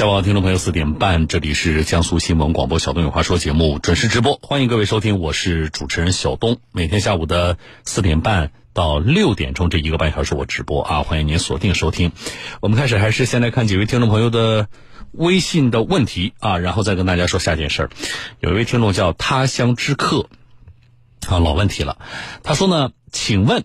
[0.00, 6.56] 下午好，听众朋友，四点半，这里是江苏新闻广播小东有话说节目准时直播，欢迎各位收听，我是主持人小东。
[6.72, 12.12] 每天下午的四点半到六点钟这一个半小时我直播啊，欢迎您锁定收听。
[12.62, 14.68] 我们开始还是先来看几位听众朋友的
[15.12, 17.90] 微信的问题啊，然后再跟大家说下件事儿。
[18.38, 20.30] 有一位听众叫他乡之客，
[21.28, 21.98] 啊，老问题了，
[22.42, 23.64] 他说呢，请问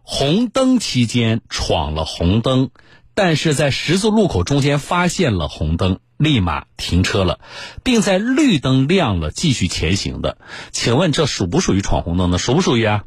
[0.00, 2.70] 红灯期间闯了红灯。
[3.18, 7.40] 但是在十字路口中间发现了红灯，立马停车了，
[7.82, 10.38] 并在绿灯亮了继续前行的，
[10.70, 12.38] 请问这属不属于闯红灯呢？
[12.38, 13.02] 属不属于啊？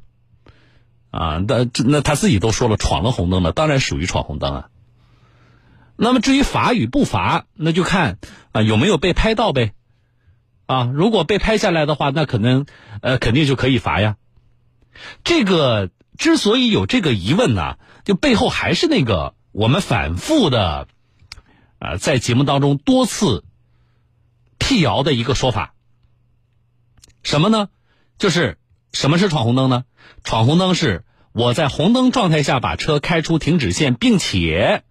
[1.12, 4.68] 啊，那那他自己都说了闯了红灯了，当然属于闯红灯啊。
[5.96, 8.18] 那么至于罚与不罚，那就看
[8.52, 9.72] 啊有没有被拍到呗。
[10.66, 12.66] 啊，如果被拍下来的话，那可能
[13.02, 14.18] 呃肯定就可以罚呀。
[15.24, 19.36] 这个之所以有这个疑问呢，就背后还是那个。
[19.52, 20.88] 我们反复的
[21.80, 23.44] 啊，在节目当中多次
[24.58, 25.74] 辟谣的一个说法，
[27.22, 27.68] 什么呢？
[28.18, 28.58] 就是
[28.94, 29.84] 什么是闯红灯呢？
[30.24, 34.84] 闯红灯是我在红灯状态下把车开出停止线，并且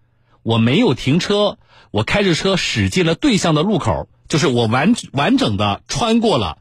[0.43, 1.57] 我没有停车，
[1.89, 6.59] 我开着车驶进了对向的路口，就是我完完整的穿过了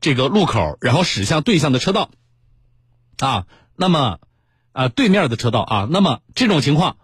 [0.00, 2.10] 这个路口，然后驶向对向的车道
[3.18, 3.46] 啊。
[3.74, 4.20] 那么
[4.72, 6.98] 啊，对面的车道啊，那么这种情况。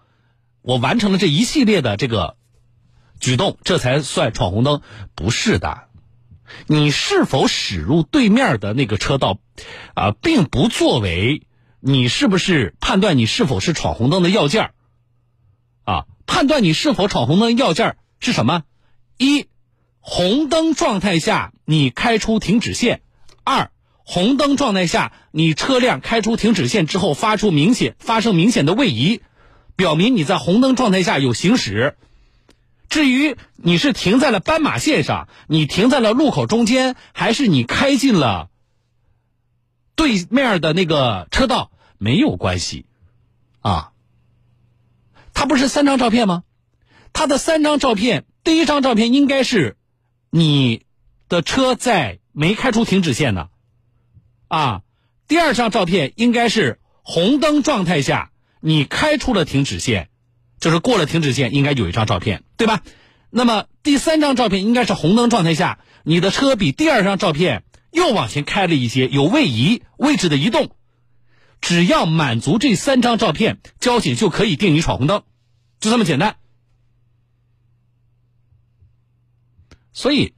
[0.62, 2.36] 我完成了这一系列的这个
[3.20, 4.82] 举动，这才算闯红灯？
[5.14, 5.88] 不是的，
[6.66, 9.38] 你是否驶入对面的那个车道，
[9.94, 11.46] 啊，并不作为
[11.80, 14.74] 你是不是判断你是否是闯红灯的要件儿
[15.84, 18.64] 啊，判断你是否闯红灯要件儿是什么？
[19.16, 19.46] 一，
[20.00, 22.98] 红灯状态下你开出停止线；
[23.44, 23.70] 二，
[24.04, 29.22] 红灯状态下你车辆开出停止线之后发出明显发生明显的位移。
[29.78, 31.96] 表明你在红灯状态下有行驶，
[32.88, 38.50] 至于你是停在了斑马线上，你停在了路口中间，还是你开进了
[39.94, 42.86] 对面的那个车道，没有关系，
[43.60, 43.92] 啊，
[45.32, 46.42] 他不是三张照片吗？
[47.12, 49.76] 他的三张照片，第一张照片应该是
[50.28, 50.82] 你
[51.28, 53.48] 的车在没开出停止线呢，
[54.48, 54.82] 啊，
[55.28, 58.32] 第二张照片应该是红灯状态下。
[58.60, 60.08] 你开出了停止线，
[60.58, 62.82] 就是过了停止线，应该有一张照片，对吧？
[63.30, 70.74] 那么第三张照片应该是红灯状态下，你的车比第二张照片又往前开了一些，有位移位置的移动。
[71.60, 75.24] 只要满足这三张照片，交警就可以定你闯红灯，
[75.78, 76.36] 就这么简单。
[79.92, 80.32] 所以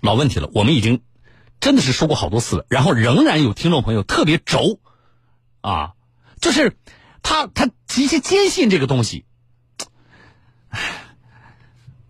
[0.00, 1.02] 老问题了，我们已经
[1.60, 4.78] 真的是说过好多次了，然后仍然有听众朋友特别轴
[5.60, 5.94] 啊，
[6.40, 6.76] 就是。
[7.22, 9.24] 他他极其坚信这个东西，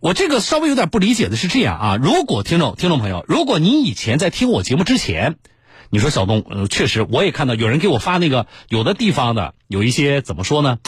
[0.00, 5.36] 我这个稍微有点不理解的是这样啊，如果听众听众朋友，如果你以前在听我节目之前，
[5.90, 10.78] 你说小东，确实我也看到有人给我发那个有的地方的有一些怎么说呢，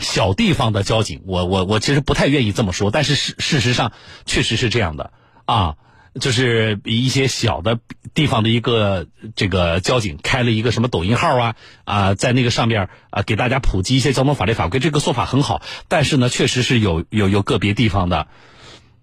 [0.00, 3.92] 小地方的交警，我我我其实不太愿意这么说，但是事事实上
[4.26, 5.12] 确实是这样的
[5.44, 5.76] 啊。
[6.20, 7.78] 就是一些小的
[8.14, 9.06] 地方的一个
[9.36, 15.62] 这个交警开了一个什么抖音号啊啊，在那个上面啊给大家普及一些交通法律法规，这个做法很好。
[15.88, 18.26] 但是呢，确实是有有有个别地方的，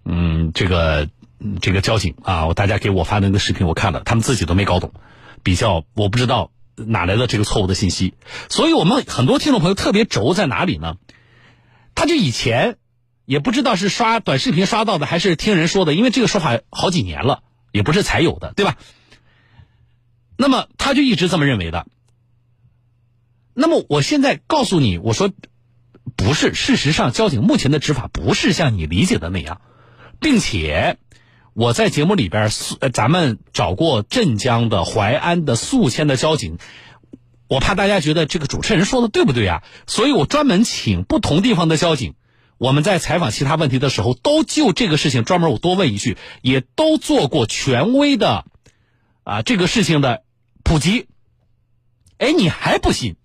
[0.04, 1.08] 嗯，这个
[1.60, 4.92] 这个交警啊，大家给我发的那个视频我看了，他们自己都没搞懂，
[5.42, 8.14] 比较我不知道哪来的这个错误的信息。
[8.48, 10.96] 所以我们很多听众朋友特别轴在哪里呢？
[11.94, 12.78] 他就以前。
[13.26, 17.42] 也不知道是刷短视频刷到的，还是听人说的，因为这个说法好几年了，
[17.72, 18.78] 也不是才有的，对吧？
[20.38, 21.86] 那么他就一直这么认为的。
[23.52, 25.30] 那么我现在告诉你，我说
[26.14, 29.60] 不是，事实上交警目前的执法不是像你理解的那样，
[30.20, 30.98] 并且
[31.52, 32.48] 我在节目里边，
[32.92, 36.58] 咱们找过镇江的、淮安的、宿迁的交警，
[37.48, 39.64] 我怕大家觉得这个主持人说的对不对啊？
[39.86, 42.14] 所以我专门请不同地方的交警。
[42.58, 48.46] 我们在采访其他问题的时候，都就这个事情专门我多问一句，也都做过权威的，
[49.24, 50.24] 啊，这个事情的
[50.62, 51.08] 普及。
[52.18, 53.16] 哎，你还不信？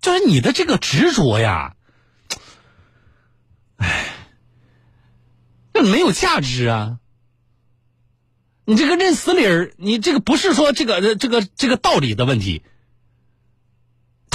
[0.00, 1.74] 就是你的这个执着呀，
[3.76, 4.06] 哎，
[5.72, 7.00] 这没有价值啊！
[8.64, 12.62] 你这个认死理儿，你这个不是说这个这个这个道理的问题。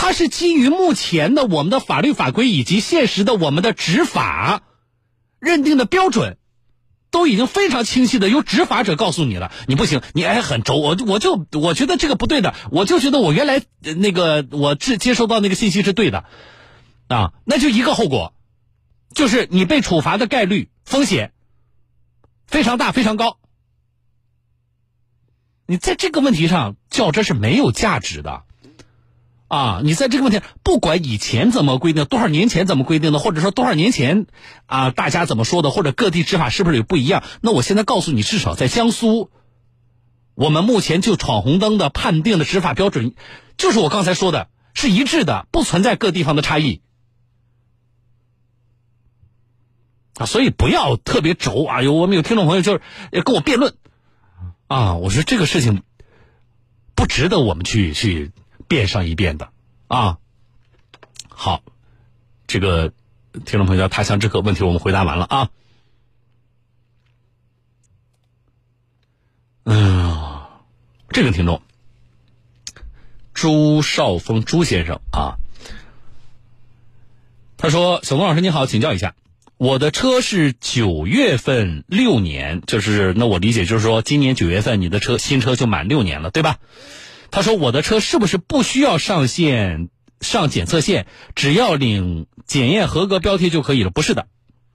[0.04, 4.62] 它是基于目前的我们的法律法规以及现实的我们的执法
[5.40, 6.38] 认定的标准，
[7.10, 9.54] 都已经非常清晰的由执法者告诉你了。
[9.66, 13.64] 你不行，你哎很轴，我我就我觉得这个不对的，我就觉得我原来
[13.96, 16.26] 那个我接接收到那个信息是对的，
[17.08, 18.34] 啊，那就一个后果，
[19.16, 21.32] 就是你被处罚的概率风险
[22.46, 23.38] 非常大，非常高。
[25.66, 28.44] 你在这个问题上较真是没有价值的，
[29.54, 34.26] 啊，你在这个问题，不管以前怎么规定，多少年前怎么规定的，或者说多少年前
[34.66, 37.24] 啊，大家怎么说的，或者各地执法是不是有不一样？
[37.40, 39.30] 那我现在告诉你，至少在江苏，
[40.34, 43.14] 我们目前就闯红灯的判定的执法标准，
[43.56, 46.82] 就是我刚才说的，是一致的，不存在各地方的差异。
[50.16, 51.84] 啊，所以不要特别轴啊！
[51.84, 52.82] 有我们有听众朋友就是
[53.22, 53.76] 跟我辩论。
[54.66, 55.84] 啊，我说这个事情
[56.96, 58.32] 不值得我们去去
[58.74, 59.52] 变上一辩的
[59.88, 60.18] 啊。
[61.30, 61.62] 好，
[62.48, 62.92] 这个
[63.46, 65.50] 听众朋友他乡之客，问题我们回答完了啊。
[69.66, 70.42] 嗯，
[71.10, 71.62] 这个听众
[73.36, 75.38] 朱少峰朱先生啊，
[77.58, 79.14] 他说：“小东老师你好，请教一下。”
[79.58, 86.58] 我的车是九月份六年，就是那我理解就是说，今年九月份你的车新车就满六年了，对吧？
[87.34, 89.90] 他说我的车是不是不需要上线
[90.22, 93.90] 上检测线，只要领检验合格标贴就可以了？
[93.90, 94.28] 不是的，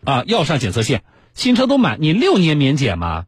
[0.03, 3.27] 啊，要上检测线，新车都满，你六年免检吗？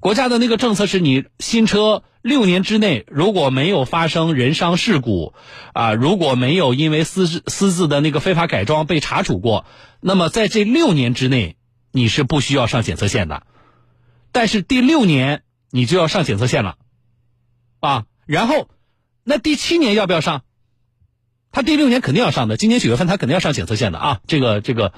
[0.00, 5.32] 国家的那个政策是你新车六年之内如果没有发生人伤事故，
[5.72, 9.64] 啊，如果没有因为私私自的那个非法改装被查处过，
[10.00, 11.54] 那么在这六年之内
[11.92, 13.44] 你是不需要上检测线的。
[14.32, 16.74] 但是第六年你就要上检测线了，
[17.78, 18.68] 啊，然后
[19.24, 20.44] 那第七年要不要上？
[21.50, 24.20] 他第六年肯定要上的，今年九月份他肯定要上检测线的啊。
[24.28, 24.92] 这个这个，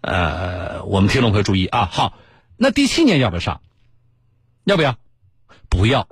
[0.00, 1.86] 呃，我们听众朋友注意啊。
[1.86, 2.18] 好，
[2.56, 3.60] 那第七年要不要上？
[4.64, 4.98] 要不要？
[5.70, 6.08] 不要，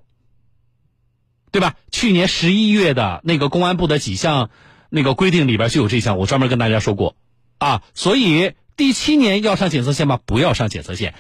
[1.51, 1.75] 对吧？
[1.91, 4.51] 去年十一月的那个公安部的几项
[4.89, 7.17] 那个规定里边就有这项，我专门跟大家说过
[7.59, 7.83] 啊。
[7.93, 10.21] 所以第七年要上检测线吗？
[10.25, 11.17] 不要上检测线。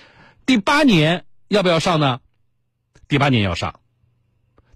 [0.47, 2.21] 第八年要不要上呢？
[3.09, 3.81] 第八年要上。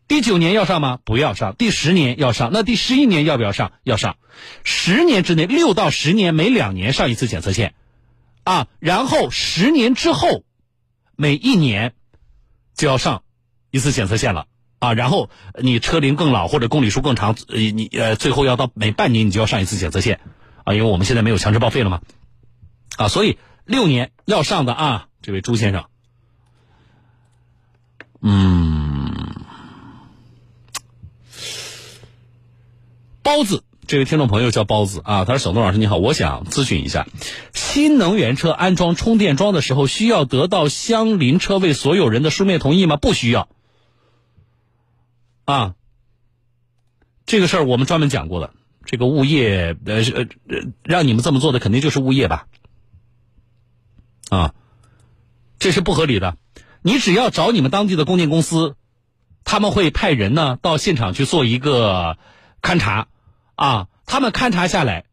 [0.08, 0.98] 第九年要上吗？
[1.04, 1.54] 不要上。
[1.56, 2.50] 第十年要上。
[2.52, 3.72] 那第十一年要不要上？
[3.82, 4.16] 要上。
[4.64, 7.74] 十年之内，六到十年每两年上一次检测线，
[8.44, 10.44] 啊，然后十年之后
[11.16, 11.92] 每一年。
[12.76, 13.22] 就要上
[13.70, 14.48] 一次检测线了
[14.80, 15.30] 啊，然后
[15.62, 20.20] 你车龄更老或者公里数更长，呃，你呃最后要到每半年你就要上一次检测线
[20.62, 22.02] 啊，因为我们现在没有强制报废了嘛，
[22.98, 25.86] 啊，所以六年要上的啊，这位朱先生，
[28.20, 28.75] 嗯，
[33.26, 33.64] 包子。
[33.88, 37.08] 这位听众朋友叫包子啊，他说：“小东老师你好，我想咨询一下，
[37.52, 42.96] 新能源车安装充电桩的时候，需要得到相邻车位所有人的书面同意吗？
[42.96, 43.48] 不需要。
[45.44, 45.74] 啊，
[47.26, 48.52] 这个事儿我们专门讲过了。
[48.84, 50.26] 这个物业呃呃
[50.84, 52.46] 让你们这么做的，肯定就是物业吧？
[54.28, 54.54] 啊，
[55.58, 56.36] 这是不合理的。
[56.80, 58.76] 你只要找你们当地的供电公司，
[59.42, 62.18] 他们会派人呢到现场去做一个
[62.62, 63.08] 勘察。”
[63.56, 65.06] 啊，他们勘察下来，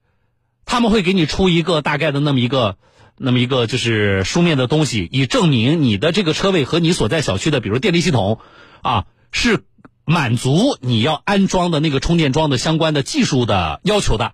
[0.66, 2.78] 他们会给你出一个大概的那么一个，
[3.18, 8.40] 那么一个就是书面的东西，以证明你的这个车位和你所在小区的，比如电力系统，
[8.82, 9.64] 啊，是
[10.06, 14.34] 满足你要安装的那个充电桩的相关的技术的要求的，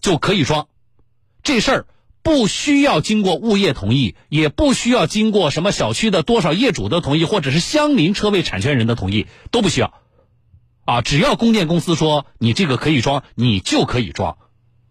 [0.00, 0.68] 就可以装。
[1.42, 1.86] 这事儿
[2.22, 9.94] 不需要经过物业同意，也不需要经过什么小区的多少业主的同意，或者是相邻车位产权人的同意，都不需要。
[10.88, 14.38] 啊，只要供电公司说你这个可以装，你就可以装，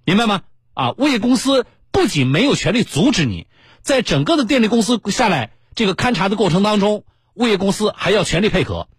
[0.05, 0.43] 明白吗？
[0.75, 3.47] 啊，物业公司不仅没有权利阻止你，
[3.81, 8.89] 在整个的电力公司下来这个勘察的过程当中，物业公司还要全力配合，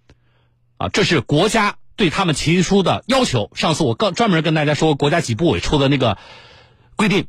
[0.77, 3.53] 啊，这是国家对他们提出的要求。
[3.55, 6.19] 上次我刚专门跟大家说，国家几部委出的那个
[6.97, 7.29] 规定，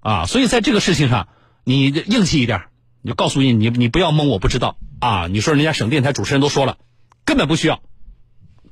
[0.00, 1.28] 啊，所以在这个事情上，
[1.64, 2.64] 你硬气一点，
[3.00, 5.26] 你就告诉你，你你不要蒙我不知道啊。
[5.26, 6.76] 你说人家省电台主持人都说了，
[7.24, 7.80] 根本不需要。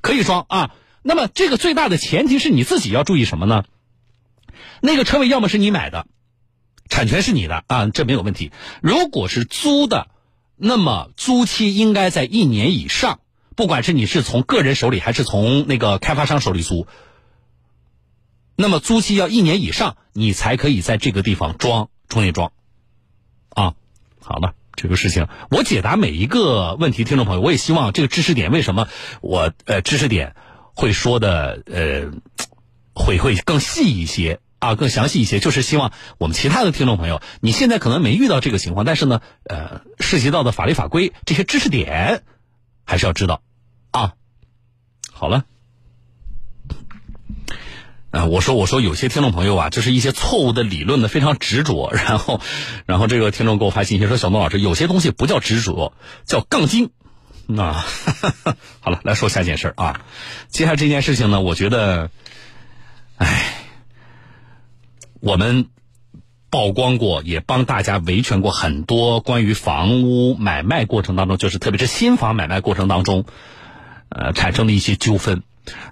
[0.00, 3.64] 可以装啊，那么这个最大的前提是你自己要注意什么呢？
[4.81, 6.07] 那个车位要么是你买的，
[6.88, 8.52] 产权是你的啊，这没有问题。
[8.81, 10.09] 如果是租的，
[10.57, 13.21] 那么租期应该在一年以上，
[13.57, 16.87] 不管是你是从个人手里还是从那个开发商手里租，
[18.57, 22.52] 那么租期要一年以上，你才可以在这个地方装充电桩
[23.50, 23.75] 啊。
[24.21, 24.55] 好了。
[24.79, 28.87] 这个事情，我解答每一个问题，听众朋友，我也希望这个知识点为什么
[29.21, 30.37] 我呃知识点
[30.73, 32.13] 会说的呃
[32.95, 42.23] 会会更细一些啊，更详细一些，就是希望我们其他的听众朋友，你现在可能没遇到这个情况，但是呢，呃，涉及到的法律法规这些知识点
[42.85, 43.43] 还是要知道。
[43.91, 44.15] 啊。
[45.13, 45.45] 好了，
[48.11, 52.41] 啊，我说我说有些听众朋友啊，就是一些错误的理论的非常执着， 然后，
[52.87, 55.93] 然后这个听众给我发信息说，小东老师，有些东西不叫执着，
[56.25, 56.87] 叫杠精。
[56.87, 56.91] 啊
[57.50, 57.73] 那
[58.81, 60.03] 好了，来说下一件事啊。
[60.49, 62.11] 接下来这件事情呢，我觉得，
[63.17, 63.55] 哎，
[65.21, 65.67] 我们
[66.50, 73.25] 曝光过，也帮大家维权过很多关于房屋买卖过程当中，就是特别是新房买卖过程当中，
[74.11, 75.43] 呃，产生的一些纠纷。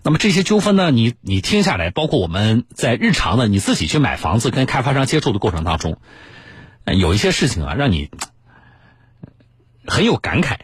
[0.02, 5.98] 那么这些纠纷呢，你你听下来，包括我们在日常的你自己去买房子跟开发商接触的过程当中，
[6.84, 8.10] 有一些事情啊，让你
[9.86, 10.58] 很有感慨。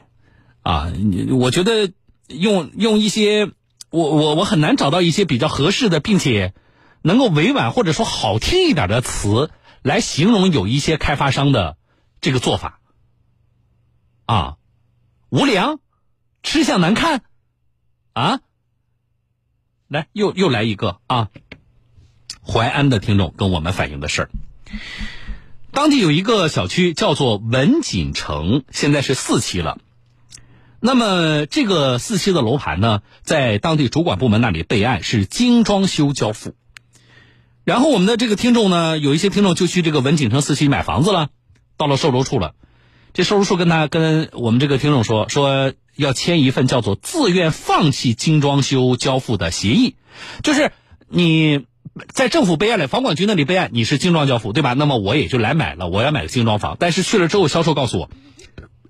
[0.62, 0.92] 啊，
[1.30, 1.92] 我觉得
[2.28, 3.50] 用用一些
[3.90, 6.54] 我我我很难找到一些比较合适的，并且
[7.02, 9.50] 能够委婉或者说好听一点的词
[9.82, 11.76] 来形容有一些开发商的
[12.20, 12.78] 这个做法。
[14.24, 14.56] 啊，
[15.30, 15.80] 无良，
[16.44, 17.22] 吃相难看，
[18.12, 18.40] 啊，
[19.92, 21.28] 来又又来一个啊，
[22.44, 24.30] 淮安的听众跟我们反映的事儿，
[25.70, 29.78] 当地有一个小区叫做文锦城，现在是四期了。
[30.80, 36.54] 那么这个四期的楼盘呢，在当地主管部门那里备案是精装修交付，
[37.62, 41.28] 然后我们的这个听众呢，有一些听众就去这个文锦城四期买房子了，
[41.76, 42.54] 到了售楼处了，
[43.12, 49.96] 这售楼处跟他跟我们这个听众说，说要签一份叫做自愿放弃精装修交付的协议，
[50.42, 50.72] 就是
[51.08, 51.66] 你
[52.08, 54.72] 在政府备案里，房管局那里备案，你是精装交付对吧？
[54.72, 58.10] 那么我也就来买了，我要买个精装房，但是去了之后，销售告诉我，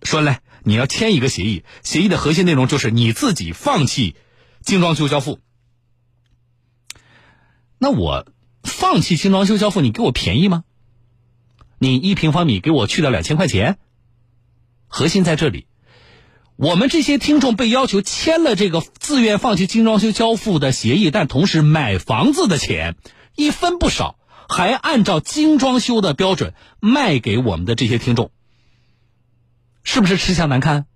[0.03, 0.41] 说来。
[0.65, 4.15] 你要签一个协议，协议的核心内容就是你自己放弃
[4.61, 5.41] 精装修交付。
[7.79, 8.29] 那我
[8.63, 10.63] 放弃精装修交付，你给我便宜吗？
[11.81, 13.81] 你一平方米给我去掉两千块钱？
[14.87, 15.67] 核心在这里，
[16.63, 22.95] 我们这些听众被要求签了这个自愿放弃精装修交付的协议，但同时买房子的钱
[23.35, 24.15] 一分不少，
[24.49, 28.31] 还按照精装修的标准卖给我们的这些听众。
[29.83, 30.87] 是不是吃相难看？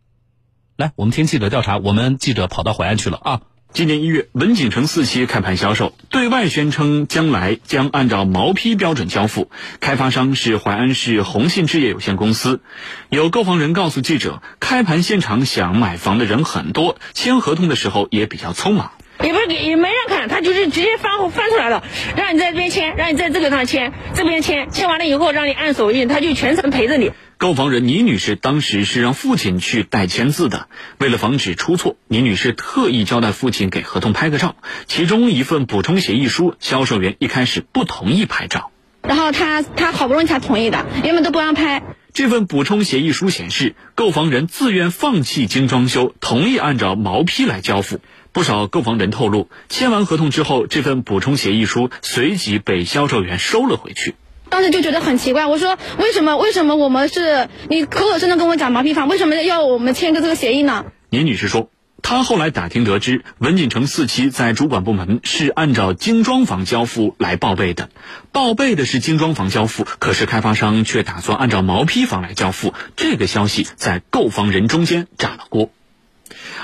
[0.76, 3.42] 来，我们听记者调查，我们记者跑到淮安去了啊。
[3.76, 12.62] 今年一月，文景城四期开盘销售，对外宣称将来将按照毛坯标准交付，开发商是淮安市宏信置业有限公司。
[13.10, 18.92] 有购房人告诉记者，开盘现场想买房的人很多，签合同的时候也比较匆忙。
[19.22, 21.84] 也不是给也没人看，他就是直接翻翻出来了，
[22.16, 27.12] 让你在这边签，让你在这个上签，这边签，签完了以后让你按手印，他就全程陪着你。
[27.38, 34.56] 购房人倪女士当时是让父亲去代签字的，为了防止出错，倪女士特意交代父亲给合同拍个照。
[34.86, 38.70] 其中一份补充协议书，销售员一开始不同意拍照，
[39.02, 41.82] 然后他他好不容易才同意的，原本都不让拍。
[42.14, 48.00] 这份补充协议书显示，购房人自愿放弃精装修，同意按照毛坯来交付。
[48.32, 54.14] 不少购房人透露，签完合同之后，这份补充协议书随即被销售员收了回去。
[54.48, 60.86] 当时就觉得很奇怪，我说为什么为什么我们是你口口声声跟我讲毛坯房，为什么要我们签个这个协议呢？
[61.10, 61.68] 倪女士说，
[62.02, 67.90] 她后来打听得知，文锦城四期在主管部门是按照精装房交付来报备的，
[68.32, 75.70] 报备的是精装房交付，可是开发商却打算按照毛坯房来交付，这个消息在购房人中间炸了锅。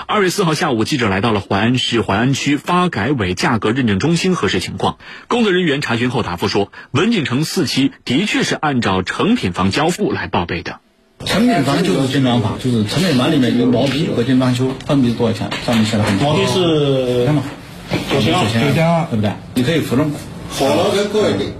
[0.06, 4.98] 二月四号下午，记者来到了淮安市淮安区发改委价格认证中心核实情况。
[5.28, 10.80] 工作人员查询后答复说，文景城四期的确是按照成品房交付来报备的。
[11.24, 15.50] 成品房就是精装房，就是成品房里面有毛坯和精装修，分别多少钱？
[15.64, 17.26] 上面写的很毛坯是
[18.10, 19.32] 九千九千二对不对？
[19.54, 20.10] 你可以负重。
[20.50, 21.52] 好了，再贵一点。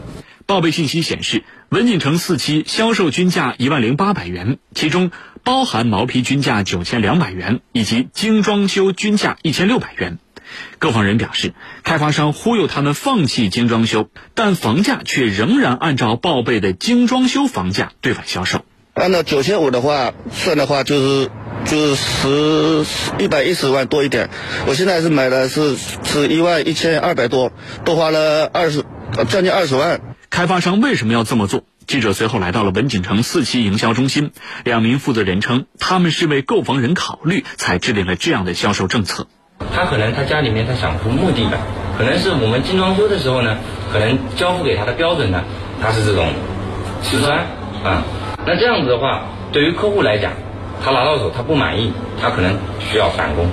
[0.47, 5.11] 报备信息显示，文景城四期销售均价一万零八百元，其中
[5.43, 10.19] 包含毛坯均价九千两百元，以及精装修均价一千六百元。
[10.79, 18.67] 购房人表示，开发商忽悠他们放弃精装修，但房价却仍然按照报备的精装修房价对外销售。
[18.93, 21.31] 按照九千五的话算的话，就是
[21.65, 22.85] 就是十
[23.19, 24.29] 一百一十万多一点。
[24.67, 25.75] 我现在是买的是
[26.05, 27.51] 是一万一千二百多，
[27.87, 28.85] 多花了二十
[29.31, 30.03] 将近二十万。
[30.33, 31.65] 开发商为什么要这么做？
[31.87, 34.33] 记者随后来到了文景城四期营销中心，
[34.65, 39.27] 两名负责人称，他们是为购房人考虑才制定了这样的销售政策。
[39.75, 41.59] 他可能他家里面他想出目的的，
[41.99, 43.59] 可能是我们精装修的时候呢，
[43.93, 45.45] 可能交付给他的标准呢，
[45.83, 46.33] 他是这种
[47.03, 47.41] 瓷砖
[47.85, 48.03] 啊，
[48.47, 50.33] 那这样子的话，对于客户来讲，
[50.83, 53.51] 他拿到手他不满意，他可能需要返工。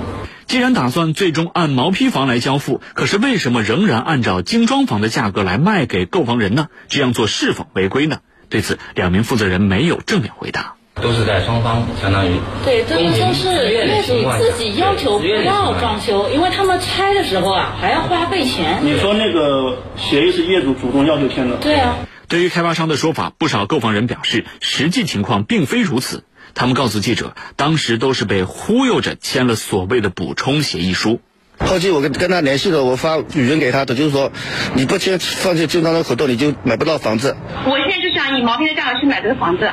[0.50, 6.66] 既然打算最终按毛坯房来交付，可是为什么仍然按照精装房的价格来卖给购房人呢？
[6.88, 8.18] 这样做是否违规呢？
[8.48, 10.74] 对此，两名负责人没有正面回答。
[11.00, 12.32] 都是在双方相当于
[12.64, 18.80] 对，这个都是业业主自己要求不要装修，因为他们拆的时候啊还要花费钱。
[18.82, 21.58] 你说那个协议是业主主动要求签的？
[21.58, 21.98] 对啊。
[22.26, 26.24] 对于开发商的说法，不少购房人表示，实际情况并非如此。
[26.54, 31.20] 他们告诉记者，当时都是被忽悠着签了所谓的补充协议书。
[31.58, 34.32] 后期我跟跟他联系了，我发语音给他的，就是说，
[34.74, 37.36] 你不签放弃正常的合同，你就买不到房子。
[37.66, 39.70] 我现在就想以毛坯的价格去买这个房子，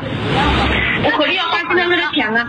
[1.05, 2.45] 我何必要花精装的钱呢？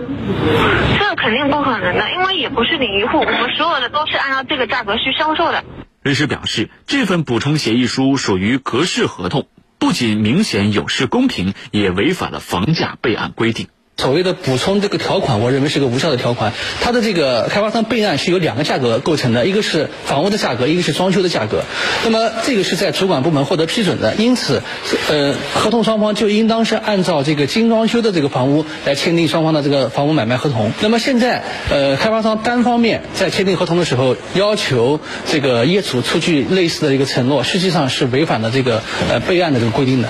[0.99, 5.63] 这肯定不可能的，因为也不是领一户，我们所有的都是按照这个价格去销售的。
[6.03, 9.47] 律师表示，这份补充协议书属于格式合同，
[9.79, 13.69] 不仅明显有失公平，也违反了房价备案规定。
[14.01, 16.53] 所谓的补充这个条款，我认为是个无效的条款。
[16.81, 21.65] 它的这个开发商备案是由两个价格构成的，一个是房屋的价格，一个是装修的价格。
[22.05, 24.63] 那么这个是在主管部门获得批准的，因此，
[25.11, 30.71] 呃，合同双方就应当是按照这个精装修的这个房屋来签订双方的这个房屋买卖合同。
[30.81, 40.09] 那么现在，呃，开发商单方面在签订合同的时候要求这个业主出具类似的一个承诺，实际上是违反了这个呃备案的这个规定的。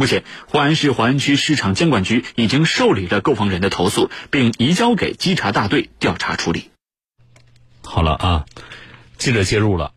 [0.00, 6.70] 目前，淮安市淮安区市场监管局已经受理了购房人的投诉，并移交给稽查大队调查处理。
[7.82, 8.46] 好了啊，
[9.16, 9.90] 记者介入了，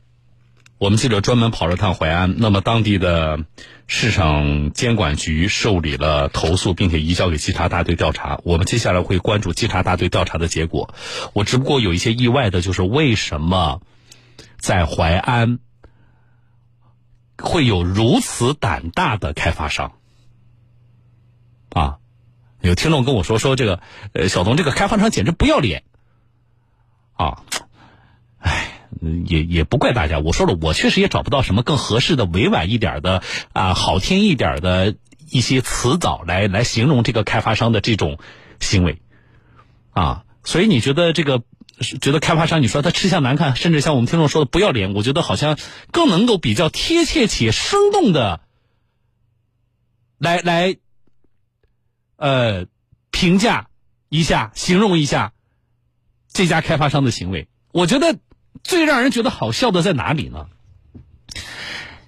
[0.79, 3.45] 我们记者专门跑了趟淮安，那么当地的
[3.85, 8.39] 市场监管局受理了投诉，并且移交给稽查大队调查。
[8.43, 10.95] 我们接下来会关注稽查大队调查的结果。
[11.33, 13.81] 我只不过有一些意外的，就是为什么
[14.57, 15.59] 在淮安？
[17.41, 19.91] 会有如此胆大的开发商
[21.71, 21.97] 啊！
[22.61, 23.81] 有听众跟我说说这个，
[24.13, 25.83] 呃，小东这个开发商简直不要脸
[27.13, 27.43] 啊！
[28.39, 28.87] 哎，
[29.25, 33.21] 也也不怪大家，我说了，我确实也找不到什么更合适的、委婉一点的
[33.51, 34.95] 啊，好听一点的
[35.29, 38.17] 一些词藻来来形容这个开发商的这种
[38.59, 39.01] 行为
[39.91, 40.23] 啊。
[40.43, 41.43] 所以你觉得这个？
[41.81, 45.57] 觉得开发商，你说他吃相难看，甚至像我们听众说的不要脸，我觉得好像
[45.91, 48.41] 更能够比较贴切且生动的
[50.17, 50.77] 来来，
[52.15, 52.67] 呃，
[53.11, 53.67] 评价
[54.09, 55.33] 一下、形容一下
[56.31, 57.47] 这家开发商的行为。
[57.71, 58.17] 我觉得
[58.63, 60.47] 最让人觉得好笑的在哪里呢？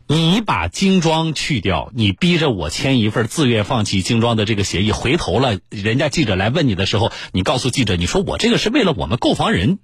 [0.06, 9.80] 你把精装去掉，你逼着我签一份自愿放弃精装的这个协议，回头了，人家记者来问你的时候，你告诉记者，你说我这个是为了我们购房人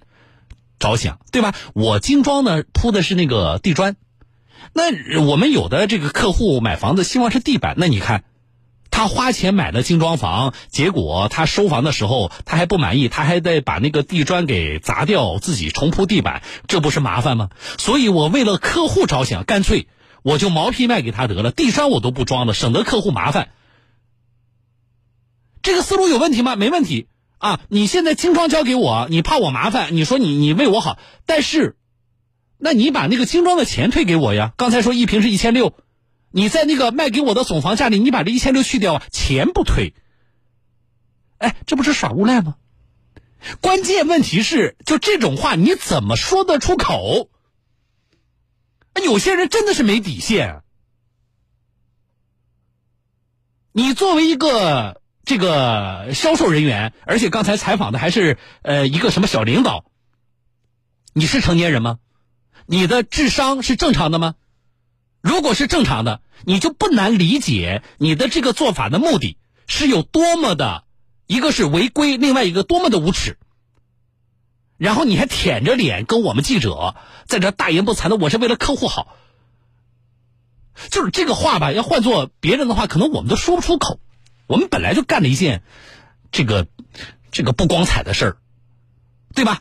[0.78, 1.54] 着想，对吧？
[1.74, 3.96] 我精装呢铺的是那个地砖，
[4.74, 8.24] 那我们有的这个客户买房子希望是地板，那你看
[8.90, 17.48] 他花钱买了精装房，结果他收房的时候他还不满意，他还得把那个地砖给砸掉，自己重铺地板，这不是麻烦吗？
[17.78, 19.88] 所以我为了客户着想，干脆。
[20.22, 23.50] 我就毛坯卖给他得了，地砖我都不装了，省得客户麻烦。
[25.62, 26.56] 这个思路有问题吗？
[26.56, 27.60] 没问题啊！
[27.68, 29.94] 你现在精装交给我，你怕我麻烦？
[29.94, 31.76] 你说你你为我好，但是，
[32.58, 34.52] 那你把那个精装的钱退给我呀？
[34.56, 35.74] 刚才说一平是一千六，
[36.30, 39.94] 你在那个卖给我的总房价里，你把这一千六去掉，钱不退。
[41.38, 42.56] 哎，这不是耍无赖吗？
[43.62, 47.28] 关键问题是，就这种话你怎么说得出口？
[49.04, 50.62] 有些人真的是没底线。
[53.72, 59.84] 你作为一个这个销售人员，而且刚才采访的还是呃一个什么小领导，
[61.12, 61.98] 你是成年人吗？
[62.66, 64.34] 你的智商是正常的吗？
[65.20, 69.36] 如果是正常的，你就不难理解你的这个做法的目的
[69.66, 70.84] 是有多么的，
[71.26, 73.38] 一个是违规，另外一个多么的无耻。
[74.80, 79.14] 然后你还舔着脸跟我们记者在这大言不惭的，我是为了客户好，
[80.90, 81.70] 就是这个话吧。
[81.70, 84.00] 要换做别人的话，可能我们都说不出口。
[84.46, 85.62] 我们本来就干了一件
[86.32, 86.66] 这个
[87.30, 88.36] 这个不光彩的事儿，
[89.34, 89.60] 对吧？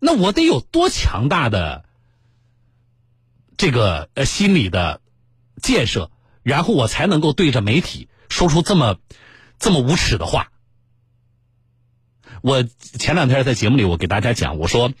[0.00, 1.84] 那我得有多强大的
[3.56, 5.00] 这个呃心理的
[5.62, 6.10] 建设，
[6.42, 8.96] 然后我才能够对着媒体说出这么
[9.60, 10.50] 这么无耻的话。
[12.46, 14.92] 我前两天在节目里，我给大家讲，我说，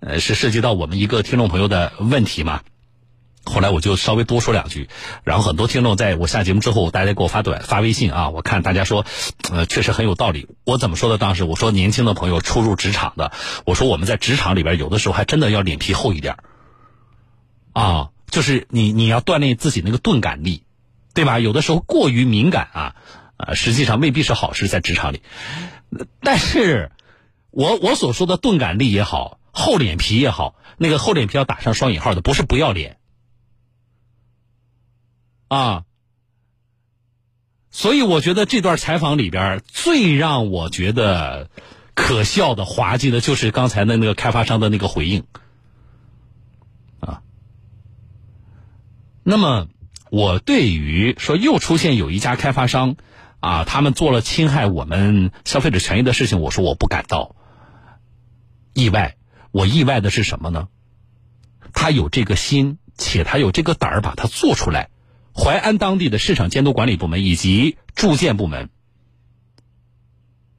[0.00, 2.60] 呃，是涉及到我们一个听众朋友的问题嘛。
[3.42, 4.90] 后来我就稍微多说两句，
[5.24, 9.06] 然后很多听众在我下节目之后，大家给我发短发微信啊，我看大家说，
[9.50, 10.46] 呃，确实很有道理。
[10.64, 11.16] 我怎么说的？
[11.16, 13.32] 当时我说，年轻的朋友初入职场的，
[13.64, 16.36] 我说我们在职场里边有的时候还真的要脸皮厚一点
[17.72, 20.64] 啊，就是你你要锻炼自己那个钝感力，
[21.14, 21.38] 对吧？
[21.38, 22.96] 有的时候过于敏感啊，
[23.38, 25.22] 呃，实际上未必是好事，在职场里。
[26.20, 26.92] 但是，
[27.50, 32.98] 我我所说的钝感力也好，厚脸皮也好，那个厚脸皮要打上双引号的，不是不要脸，
[35.48, 35.84] 啊，
[37.70, 41.50] 所以我觉得这段采访里边最让我觉得
[41.94, 45.24] 可笑的、滑稽的，就是刚才的那个开发商的那个回应。
[47.00, 47.22] 啊，
[49.24, 49.68] 那么
[50.10, 52.96] 我对于说又出现有一家开发商
[53.40, 57.34] 啊，他们做了侵害我们消费者权益的事情，我说我不感到
[58.72, 59.16] 意外。
[59.52, 60.68] 我意外的是什么呢？
[61.72, 64.90] 他有这个心，且他有这个胆儿，把它做出来。
[65.34, 68.70] 淮安当地的市场监督管理部门以及住建部门，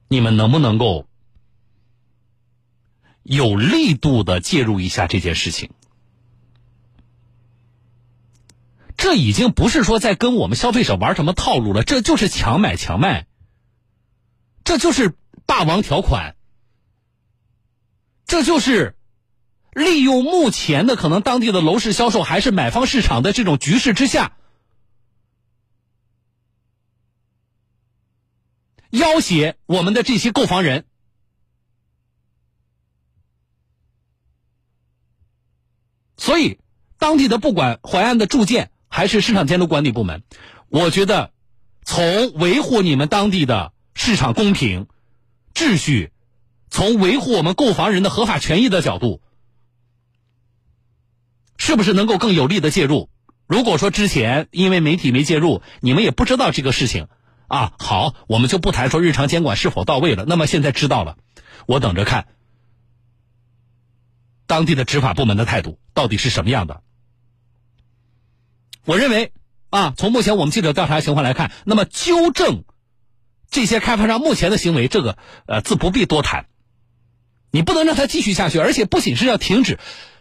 [0.08, 1.06] 你们能不能够
[3.22, 5.70] 有力度的介入一下这件事情？
[9.02, 13.26] 这已经不是说在跟我们消费者玩什么套路了，这就是强买强卖，
[14.62, 16.36] 这就是霸王条款，
[18.26, 18.96] 这就是
[19.72, 24.36] 利用目前的可能当地的楼市销售还是买方市场的这种局势之下。
[28.90, 30.84] 要挟我们的这些购房人，
[36.16, 36.60] 所以
[36.98, 40.22] 当地的不管淮安的住建还是市场监督管理部门，
[40.68, 41.32] 我觉得
[41.82, 44.86] 从维护你们当地的市场公平
[45.54, 46.12] 秩序，
[46.68, 49.22] 从维护我们购房人的合法权益的角度，
[51.56, 53.08] 是不是能够更有力的介入？
[53.46, 57.08] 如果说之前因为媒体没介入，你们也不知道这个事情。
[57.48, 60.26] 啊，好，我们就不谈说日常监管是否到位了。
[60.26, 61.16] 那么现在知道了，
[61.66, 62.28] 我等着看
[64.46, 66.82] 当地的执法部门的态度到底是什么样的。
[68.84, 69.32] 我认为
[69.70, 72.64] 啊，从目前我们记者调查情况来看，那么纠正
[73.50, 76.46] 这些开发商目前的行为，这个呃自不必多谈。
[77.50, 79.78] 你不能让他继续下去，而且不仅是要停止，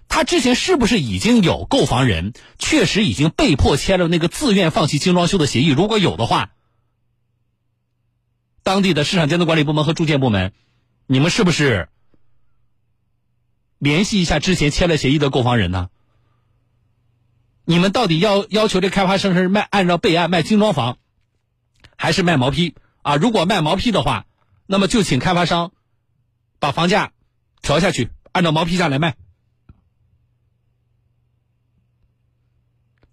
[0.08, 5.69] 他之前是不是已经有购房人确实已经被迫签了那个自愿放弃精装修的协议？
[5.69, 6.52] 如果有的话。
[8.63, 10.54] 当地的市场监督管理部门和住建部门，
[11.08, 11.89] 你们是不是
[13.80, 15.89] 联系一下之前签了协议的购房人呢？
[17.65, 20.97] 你们到底要要求这开发商是卖按照备案卖精装房，
[21.95, 23.15] 还是卖毛坯啊？
[23.15, 24.26] 如果卖毛坯的话，
[24.65, 25.71] 那么就请开发商
[26.60, 27.12] 把房价
[27.62, 29.15] 调下去，按照毛坯价来卖。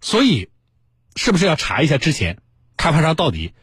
[0.01, 0.49] 所以，
[1.15, 2.41] 是不是要查一下之前
[2.77, 3.53] 开发商到底？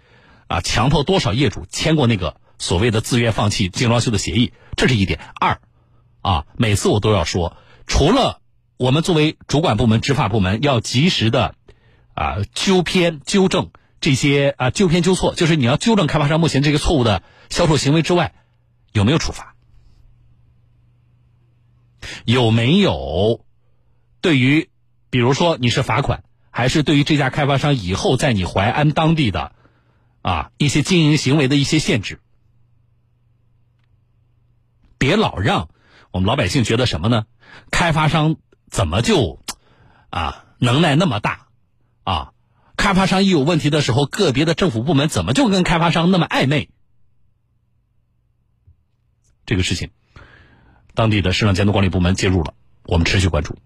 [0.49, 5.19] 啊，强迫多少业主签过那个所谓的自愿放弃精装修的协议，这是一点。
[5.41, 5.61] 二，
[6.21, 7.57] 啊，每次我都要说，
[7.89, 8.41] 除了
[8.77, 11.55] 我们作为主管部门、执法部门要及时的
[12.15, 18.35] 啊纠偏纠正这些啊纠偏纠错，就是你要纠正开发商目前这个错误的销售行为之外，
[18.93, 19.55] 有没有处罚？
[22.25, 23.45] 有没有
[24.21, 24.71] 对于
[25.11, 29.53] 比如说你是罚款，还是对于这家开发商以后在你淮安当地的？
[30.21, 32.21] 啊，一些经营行为的一些限制，
[34.99, 35.69] 别老让
[36.11, 37.27] 我们老百姓觉得什么呢？
[37.71, 38.37] 开发商
[38.71, 39.41] 怎么就
[40.11, 41.49] 啊能耐那么大
[42.05, 42.33] 啊？
[42.77, 46.69] 开发商一有问题的时候，个别的政府部门怎么就跟开发商那么暧昧？
[49.47, 49.91] 这个事情，
[50.95, 53.57] 当地的市场监督管理部门介入了，我们持续关注。